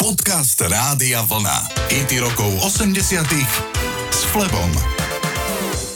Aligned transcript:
Podcast 0.00 0.56
Rádia 0.64 1.20
Vlna. 1.28 1.76
IT 1.92 2.24
rokov 2.24 2.48
80 2.64 3.20
s 4.08 4.20
Flebom. 4.32 4.72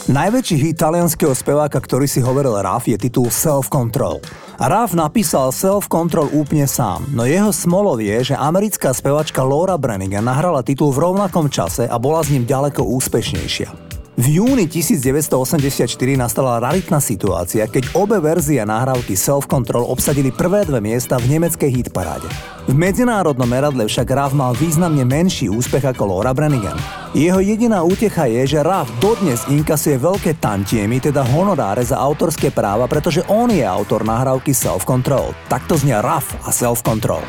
Najväčší 0.05 0.61
hit 0.61 0.77
talianského 0.77 1.33
speváka, 1.33 1.81
ktorý 1.81 2.05
si 2.05 2.21
hovoril 2.21 2.53
Raf, 2.53 2.85
je 2.85 3.01
titul 3.01 3.33
Self 3.33 3.73
Control. 3.73 4.21
Raf 4.61 4.93
napísal 4.93 5.49
Self 5.49 5.89
Control 5.89 6.29
úplne 6.37 6.69
sám, 6.69 7.09
no 7.17 7.25
jeho 7.25 7.49
smolov 7.49 7.97
je, 7.97 8.29
že 8.29 8.35
americká 8.37 8.93
spevačka 8.93 9.41
Laura 9.41 9.73
Brannigan 9.73 10.29
nahrala 10.29 10.61
titul 10.61 10.93
v 10.93 11.01
rovnakom 11.09 11.49
čase 11.49 11.89
a 11.89 11.97
bola 11.97 12.21
s 12.21 12.29
ním 12.29 12.45
ďaleko 12.45 12.85
úspešnejšia. 12.85 13.84
V 14.15 14.39
júni 14.39 14.63
1984 14.63 15.91
nastala 16.15 16.55
raritná 16.63 17.03
situácia, 17.03 17.67
keď 17.67 17.99
obe 17.99 18.15
verzie 18.23 18.63
nahrávky 18.63 19.11
Self 19.11 19.43
Control 19.43 19.83
obsadili 19.83 20.31
prvé 20.31 20.63
dve 20.63 20.79
miesta 20.79 21.19
v 21.19 21.35
nemeckej 21.35 21.83
hitparáde. 21.83 22.23
V 22.63 22.71
medzinárodnom 22.71 23.43
meradle 23.43 23.83
však 23.83 24.07
Raf 24.07 24.31
mal 24.31 24.55
významne 24.55 25.03
menší 25.03 25.51
úspech 25.51 25.91
ako 25.91 26.07
Laura 26.07 26.31
Brannigan. 26.31 26.79
Jeho 27.11 27.43
jediná 27.43 27.83
útecha 27.83 28.31
je, 28.31 28.55
že 28.55 28.63
Raf 28.63 28.87
dodnes 29.03 29.43
inkasuje 29.51 29.99
veľké 29.99 30.39
tantiemy, 30.39 31.03
teda 31.03 31.19
honoráre 31.35 31.83
za 31.83 31.99
autorské 31.99 32.55
práva, 32.55 32.87
pretože 32.87 33.19
on 33.27 33.51
je 33.51 33.67
autor 33.67 34.07
nahrávky 34.07 34.55
Self 34.55 34.87
Control. 34.87 35.35
Takto 35.51 35.75
znia 35.75 35.99
Raf 35.99 36.39
a 36.47 36.55
Self 36.55 36.87
Control. 36.87 37.19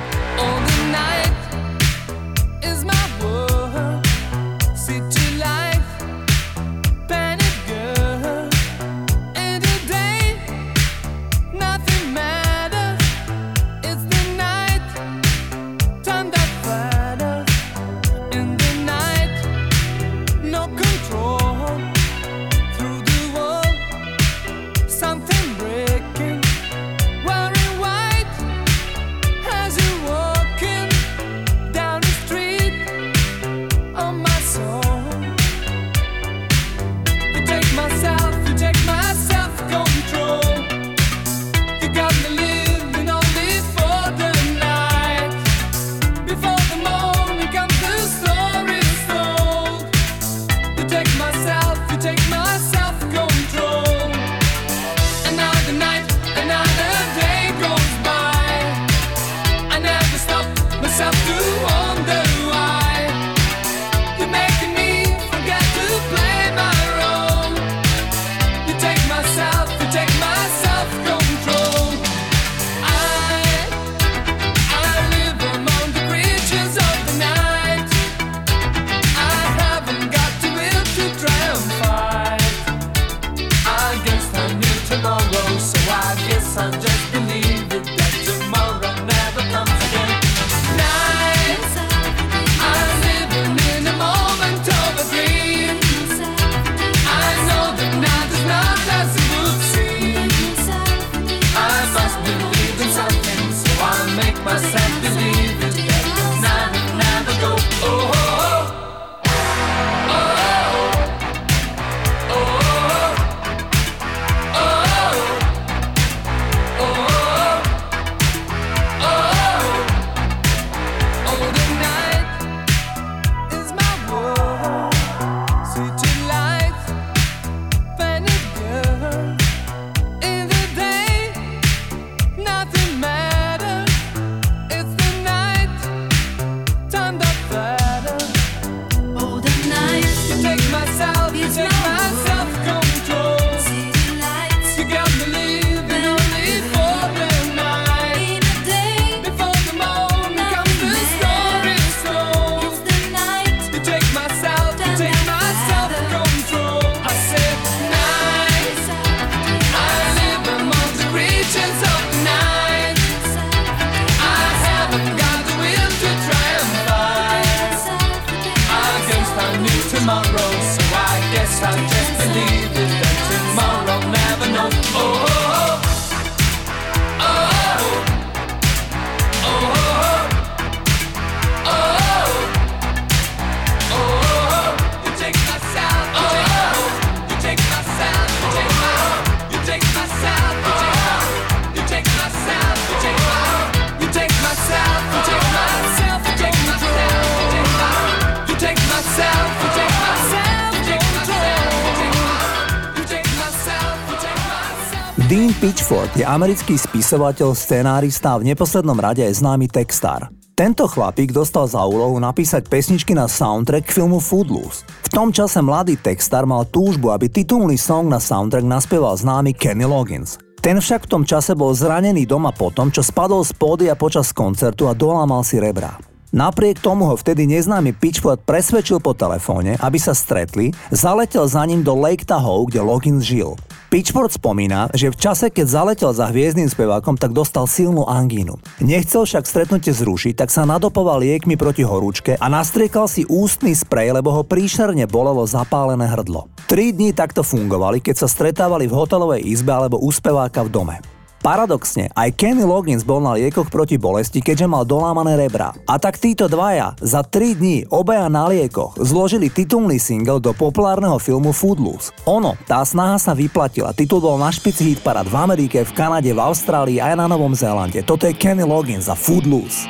Dean 205.27 205.51
Pitchford 205.59 206.15
je 206.15 206.23
americký 206.23 206.79
spisovateľ, 206.79 207.51
scenárista 207.51 208.39
a 208.39 208.39
v 208.39 208.55
neposlednom 208.55 208.95
rade 208.95 209.27
aj 209.27 209.43
známy 209.43 209.67
textár. 209.67 210.31
Tento 210.55 210.87
chlapík 210.87 211.35
dostal 211.35 211.67
za 211.67 211.83
úlohu 211.83 212.15
napísať 212.23 212.71
pesničky 212.71 213.11
na 213.11 213.27
soundtrack 213.27 213.91
filmu 213.91 214.23
Foodloose. 214.23 214.87
V 214.87 215.09
tom 215.11 215.35
čase 215.35 215.59
mladý 215.59 215.99
textár 215.99 216.47
mal 216.47 216.63
túžbu, 216.71 217.11
aby 217.11 217.27
titulný 217.27 217.75
song 217.75 218.07
na 218.07 218.23
soundtrack 218.23 218.63
naspieval 218.63 219.19
známy 219.19 219.51
Kenny 219.51 219.83
Loggins. 219.83 220.39
Ten 220.63 220.79
však 220.79 221.11
v 221.11 221.19
tom 221.19 221.23
čase 221.27 221.59
bol 221.59 221.75
zranený 221.75 222.23
doma 222.23 222.55
po 222.55 222.71
tom, 222.71 222.95
čo 222.95 223.03
spadol 223.03 223.43
z 223.43 223.51
pódia 223.59 223.99
počas 223.99 224.31
koncertu 224.31 224.87
a 224.87 224.95
dolámal 224.95 225.43
si 225.43 225.59
rebra. 225.59 225.99
Napriek 226.31 226.79
tomu 226.79 227.11
ho 227.11 227.19
vtedy 227.19 227.51
neznámy 227.51 227.99
Pitchford 227.99 228.47
presvedčil 228.47 229.03
po 229.03 229.11
telefóne, 229.11 229.75
aby 229.83 229.99
sa 229.99 230.15
stretli, 230.15 230.71
zaletel 230.95 231.51
za 231.51 231.67
ním 231.67 231.83
do 231.83 231.99
Lake 231.99 232.23
Tahoe, 232.23 232.71
kde 232.71 232.79
Loggins 232.79 233.27
žil. 233.27 233.59
Pitchford 233.87 234.35
spomína, 234.35 234.91
že 234.99 235.15
v 235.15 235.17
čase, 235.17 235.47
keď 235.47 235.67
zaletel 235.71 236.11
za 236.11 236.27
hviezdnym 236.27 236.67
spevákom, 236.67 237.15
tak 237.15 237.31
dostal 237.31 237.71
silnú 237.71 238.03
angínu. 238.03 238.59
Nechcel 238.83 239.23
však 239.23 239.47
stretnutie 239.47 239.95
zrušiť, 239.95 240.35
tak 240.35 240.51
sa 240.51 240.67
nadopoval 240.67 241.23
liekmi 241.23 241.55
proti 241.55 241.87
horúčke 241.87 242.35
a 242.35 242.47
nastriekal 242.51 243.07
si 243.07 243.23
ústny 243.31 243.79
sprej, 243.79 244.11
lebo 244.11 244.35
ho 244.35 244.43
príšerne 244.43 245.07
bolelo 245.07 245.47
zapálené 245.47 246.11
hrdlo. 246.11 246.51
Tri 246.67 246.91
dní 246.91 247.15
takto 247.15 247.47
fungovali, 247.47 248.03
keď 248.03 248.27
sa 248.27 248.29
stretávali 248.29 248.91
v 248.91 248.97
hotelovej 248.99 249.47
izbe 249.47 249.71
alebo 249.71 250.03
u 250.03 250.11
speváka 250.11 250.67
v 250.67 250.73
dome. 250.75 251.16
Paradoxne, 251.47 252.11
aj 252.11 252.35
Kenny 252.35 252.67
Loggins 252.67 253.07
bol 253.07 253.23
na 253.23 253.39
liekoch 253.39 253.71
proti 253.71 253.95
bolesti, 253.95 254.43
keďže 254.43 254.67
mal 254.67 254.83
dolámané 254.83 255.39
rebra. 255.39 255.71
A 255.87 255.95
tak 255.95 256.19
títo 256.19 256.51
dvaja 256.51 256.99
za 256.99 257.23
3 257.23 257.55
dní 257.55 257.87
obaja 257.87 258.27
na 258.27 258.51
liekoch 258.51 258.99
zložili 258.99 259.47
titulný 259.47 260.03
single 260.03 260.43
do 260.43 260.51
populárneho 260.51 261.23
filmu 261.23 261.55
Footloose. 261.55 262.11
Ono, 262.27 262.59
tá 262.67 262.83
snaha 262.83 263.23
sa 263.23 263.31
vyplatila. 263.31 263.95
Titul 263.95 264.27
bol 264.27 264.43
na 264.43 264.51
špici 264.51 264.91
hit 264.91 265.07
parad 265.07 265.31
v 265.31 265.39
Amerike, 265.39 265.87
v 265.87 265.95
Kanade, 265.95 266.35
v 266.35 266.43
Austrálii 266.43 266.99
aj 266.99 267.15
na 267.15 267.31
Novom 267.31 267.55
Zélande. 267.55 268.03
Toto 268.03 268.27
je 268.27 268.35
Kenny 268.35 268.67
Loggins 268.67 269.07
za 269.07 269.15
Footloose. 269.15 269.87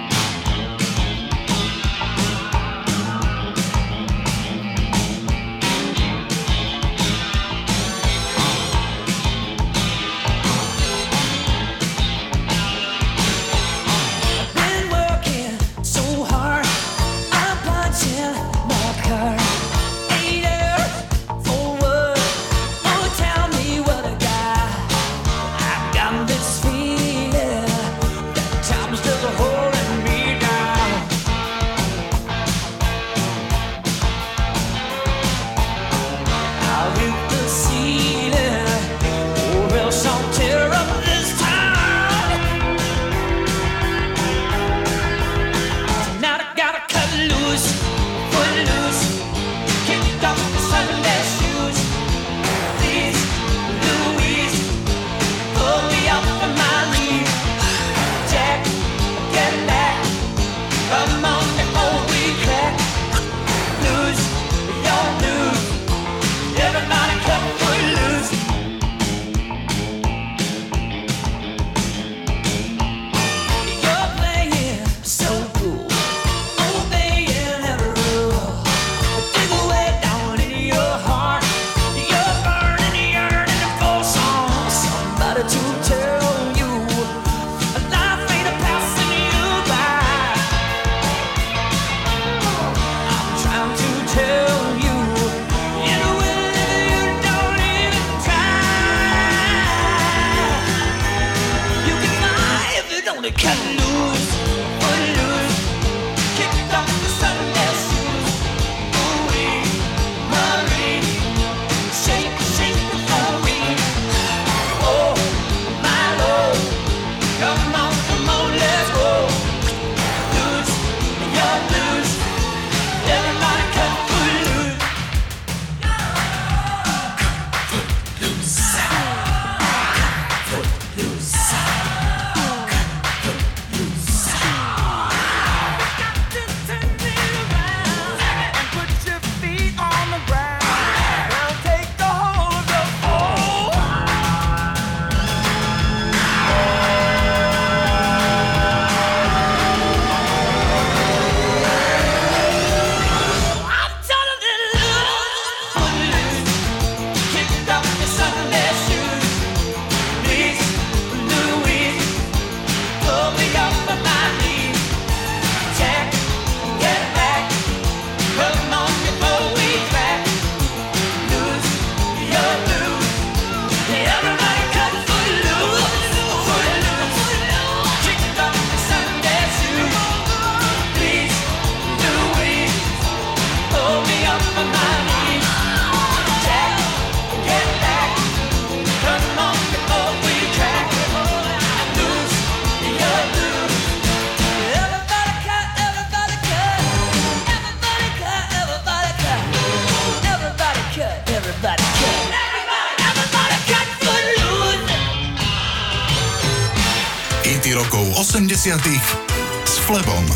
S 208.67 209.79
Flebom. 209.87 210.27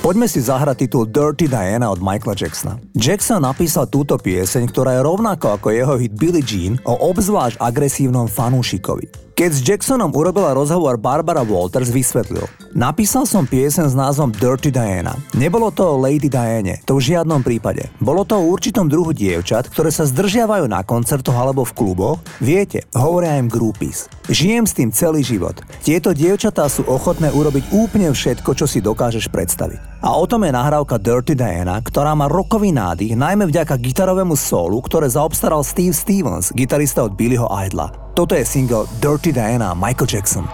Poďme 0.00 0.24
si 0.24 0.40
zahrať 0.40 0.88
titul 0.88 1.04
Dirty 1.04 1.44
Diana 1.44 1.92
od 1.92 2.00
Michaela 2.00 2.32
Jacksona. 2.32 2.80
Jackson 2.96 3.44
napísal 3.44 3.84
túto 3.84 4.16
pieseň, 4.16 4.72
ktorá 4.72 4.96
je 4.96 5.04
rovnako 5.04 5.60
ako 5.60 5.68
jeho 5.68 6.00
hit 6.00 6.16
Billie 6.16 6.40
Jean 6.40 6.80
o 6.88 6.96
obzvlášť 7.12 7.60
agresívnom 7.60 8.32
fanúšikovi. 8.32 9.33
Keď 9.34 9.50
s 9.50 9.66
Jacksonom 9.66 10.14
urobila 10.14 10.54
rozhovor 10.54 10.94
Barbara 10.94 11.42
Walters, 11.42 11.90
vysvetlil. 11.90 12.46
Napísal 12.70 13.26
som 13.26 13.42
piesen 13.42 13.90
s 13.90 13.98
názvom 13.98 14.30
Dirty 14.30 14.70
Diana. 14.70 15.18
Nebolo 15.34 15.74
to 15.74 15.90
o 15.90 15.98
Lady 15.98 16.30
Diane, 16.30 16.78
to 16.86 17.02
v 17.02 17.10
žiadnom 17.10 17.42
prípade. 17.42 17.90
Bolo 17.98 18.22
to 18.22 18.38
o 18.38 18.46
určitom 18.46 18.86
druhu 18.86 19.10
dievčat, 19.10 19.66
ktoré 19.74 19.90
sa 19.90 20.06
zdržiavajú 20.06 20.70
na 20.70 20.86
koncertoch 20.86 21.34
alebo 21.34 21.66
v 21.66 21.74
kluboch. 21.74 22.22
Viete, 22.38 22.86
hovoria 22.94 23.34
im 23.34 23.50
groupies. 23.50 24.06
Žijem 24.30 24.70
s 24.70 24.76
tým 24.78 24.94
celý 24.94 25.26
život. 25.26 25.58
Tieto 25.82 26.14
dievčatá 26.14 26.70
sú 26.70 26.86
ochotné 26.86 27.34
urobiť 27.34 27.74
úplne 27.74 28.14
všetko, 28.14 28.54
čo 28.54 28.70
si 28.70 28.78
dokážeš 28.78 29.34
predstaviť. 29.34 29.98
A 29.98 30.14
o 30.14 30.30
tom 30.30 30.46
je 30.46 30.54
nahrávka 30.54 30.94
Dirty 30.94 31.34
Diana, 31.34 31.82
ktorá 31.82 32.14
má 32.14 32.30
rokový 32.30 32.70
nádych, 32.70 33.18
najmä 33.18 33.50
vďaka 33.50 33.82
gitarovému 33.82 34.38
solu, 34.38 34.78
ktoré 34.78 35.10
zaobstaral 35.10 35.66
Steve 35.66 35.90
Stevens, 35.90 36.54
gitarista 36.54 37.02
od 37.02 37.18
Billyho 37.18 37.50
Idla. 37.50 38.03
Toto 38.14 38.34
je 38.34 38.44
single 38.46 38.86
Dirty 39.02 39.32
Diana 39.32 39.74
Michael 39.74 40.06
Jackson. 40.06 40.46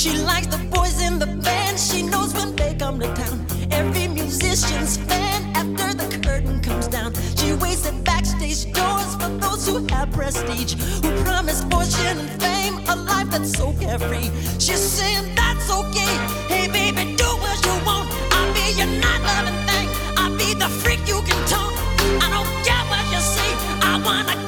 She 0.00 0.16
likes 0.16 0.46
the 0.46 0.56
boys 0.56 0.98
in 1.02 1.18
the 1.18 1.26
band. 1.26 1.78
She 1.78 2.02
knows 2.02 2.32
when 2.32 2.56
they 2.56 2.74
come 2.74 2.98
to 3.00 3.06
town. 3.12 3.46
Every 3.70 4.08
musician's 4.08 4.96
fan 4.96 5.54
after 5.54 5.92
the 5.92 6.08
curtain 6.26 6.62
comes 6.62 6.88
down. 6.88 7.12
She 7.36 7.52
waits 7.52 7.86
at 7.86 8.02
backstage 8.02 8.72
doors 8.72 9.14
for 9.16 9.28
those 9.44 9.66
who 9.66 9.86
have 9.88 10.10
prestige, 10.10 10.72
who 11.02 11.10
promise 11.22 11.60
fortune 11.64 12.16
and 12.18 12.30
fame, 12.40 12.76
a 12.88 12.96
life 12.96 13.28
that's 13.30 13.52
so 13.52 13.74
carefree. 13.74 14.30
She's 14.58 14.80
saying 14.80 15.34
that's 15.34 15.70
okay. 15.70 16.14
Hey 16.48 16.66
baby, 16.72 17.14
do 17.14 17.28
what 17.44 17.62
you 17.66 17.74
want. 17.84 18.08
I'll 18.32 18.54
be 18.54 18.72
your 18.80 18.88
night 19.04 19.20
loving 19.20 19.60
thing. 19.68 19.88
I'll 20.16 20.34
be 20.34 20.54
the 20.54 20.70
freak 20.80 21.00
you 21.06 21.20
can 21.28 21.40
talk. 21.46 21.74
I 22.24 22.28
don't 22.32 22.48
care 22.64 22.84
what 22.88 23.04
you 23.12 23.20
say. 23.20 23.50
I 23.84 24.00
wanna. 24.02 24.39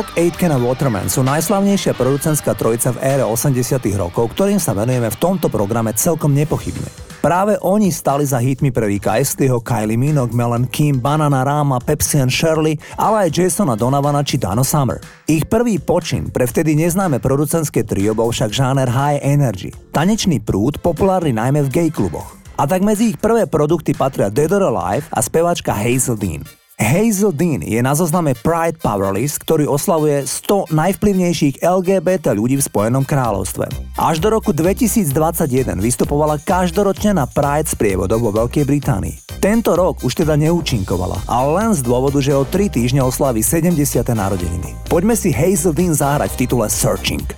Stock, 0.00 0.16
Aitken 0.16 0.48
a 0.48 0.56
Waterman 0.56 1.12
sú 1.12 1.20
najslavnejšia 1.28 1.92
producentská 1.92 2.56
trojica 2.56 2.88
v 2.96 3.04
ére 3.04 3.20
80 3.20 3.84
rokov, 4.00 4.32
ktorým 4.32 4.56
sa 4.56 4.72
venujeme 4.72 5.12
v 5.12 5.20
tomto 5.20 5.52
programe 5.52 5.92
celkom 5.92 6.32
nepochybne. 6.32 6.88
Práve 7.20 7.60
oni 7.60 7.92
stali 7.92 8.24
za 8.24 8.40
hitmi 8.40 8.72
pre 8.72 8.88
Ricka 8.88 9.20
Astleyho, 9.20 9.60
Kylie 9.60 10.00
Minogue, 10.00 10.32
Melon 10.32 10.64
Kim, 10.72 10.96
Banana 10.96 11.44
Rama, 11.44 11.84
Pepsi 11.84 12.16
and 12.16 12.32
Shirley, 12.32 12.80
ale 12.96 13.28
aj 13.28 13.44
Jasona 13.44 13.76
Donovana 13.76 14.24
či 14.24 14.40
Dano 14.40 14.64
Summer. 14.64 15.04
Ich 15.28 15.44
prvý 15.44 15.76
počin 15.76 16.32
pre 16.32 16.48
vtedy 16.48 16.72
neznáme 16.80 17.20
producentské 17.20 17.84
trio 17.84 18.16
bol 18.16 18.32
však 18.32 18.56
žáner 18.56 18.88
high 18.88 19.20
energy. 19.20 19.68
Tanečný 19.92 20.40
prúd, 20.40 20.80
populárny 20.80 21.36
najmä 21.36 21.68
v 21.68 21.72
gay 21.76 21.88
kluboch. 21.92 22.40
A 22.56 22.64
tak 22.64 22.80
medzi 22.80 23.12
ich 23.12 23.20
prvé 23.20 23.44
produkty 23.44 23.92
patria 23.92 24.32
Dead 24.32 24.48
or 24.48 24.64
Alive 24.64 25.04
a 25.12 25.20
spevačka 25.20 25.76
Hazel 25.76 26.16
Dean. 26.16 26.59
Hazel 26.80 27.36
Dean 27.36 27.60
je 27.60 27.76
na 27.84 27.92
zozname 27.92 28.32
Pride 28.32 28.80
Powerlist, 28.80 29.44
ktorý 29.44 29.68
oslavuje 29.68 30.24
100 30.24 30.72
najvplyvnejších 30.72 31.60
LGBT 31.60 32.32
ľudí 32.32 32.56
v 32.56 32.64
Spojenom 32.64 33.04
kráľovstve. 33.04 33.68
Až 34.00 34.16
do 34.24 34.32
roku 34.32 34.56
2021 34.56 35.76
vystupovala 35.76 36.40
každoročne 36.40 37.20
na 37.20 37.28
Pride 37.28 37.68
s 37.68 37.76
prievodom 37.76 38.24
vo 38.24 38.32
Veľkej 38.32 38.64
Británii. 38.64 39.20
Tento 39.44 39.76
rok 39.76 40.00
už 40.00 40.24
teda 40.24 40.40
neúčinkovala, 40.40 41.20
ale 41.28 41.50
len 41.60 41.70
z 41.76 41.84
dôvodu, 41.84 42.16
že 42.24 42.32
o 42.32 42.48
3 42.48 42.72
týždne 42.72 43.04
oslaví 43.04 43.44
70. 43.44 43.76
narodeniny. 44.16 44.72
Poďme 44.88 45.12
si 45.20 45.36
Hazel 45.36 45.76
Dean 45.76 45.92
zahrať 45.92 46.32
v 46.32 46.38
titule 46.48 46.66
Searching. 46.72 47.28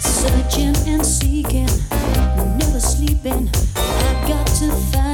Searching 0.00 0.72
and 0.88 1.04
seeking, 1.04 1.68
never 2.56 2.80
sleeping. 2.80 3.52
I've 3.76 4.20
got 4.24 4.48
to 4.56 4.72
find 4.88 5.05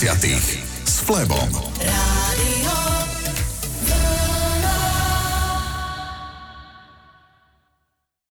90. 0.00 0.62
s 0.84 1.00
Flebom. 1.00 1.69